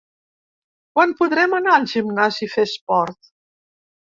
Quan 0.95 1.13
podrem 1.19 1.53
anar 1.57 1.75
al 1.81 1.85
gimnàs 1.93 2.41
i 2.49 2.51
fer 2.55 2.67
esport? 2.71 3.33